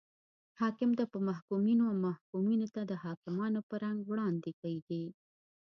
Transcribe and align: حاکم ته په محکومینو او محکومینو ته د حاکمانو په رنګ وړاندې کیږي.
حاکم 0.59 0.91
ته 0.97 1.03
په 1.11 1.17
محکومینو 1.29 1.83
او 1.89 1.95
محکومینو 2.07 2.67
ته 2.75 2.81
د 2.85 2.91
حاکمانو 3.03 3.59
په 3.69 3.75
رنګ 3.83 3.99
وړاندې 4.05 4.51
کیږي. 4.61 5.03